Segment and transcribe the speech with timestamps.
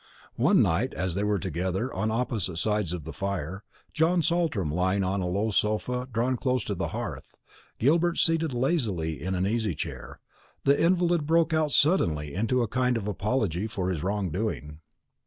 [0.39, 3.63] One night, as they were together on opposite sides of the fire,
[3.93, 7.35] John Saltram lying on a low sofa drawn close to the hearth,
[7.77, 10.19] Gilbert seated lazily in an easy chair,
[10.63, 14.79] the invalid broke out suddenly into a kind of apology for his wrong doing.